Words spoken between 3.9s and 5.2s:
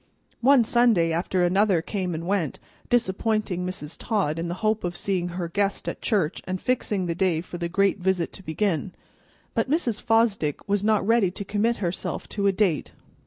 Todd in the hope of